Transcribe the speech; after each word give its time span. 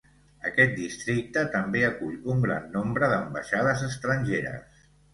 Aquest 0.51 0.71
districte 0.79 1.43
també 1.57 1.85
acull 1.91 2.17
un 2.37 2.43
gran 2.49 2.67
nombre 2.79 3.13
d'ambaixades 3.15 3.89
estrangeres. 3.93 4.69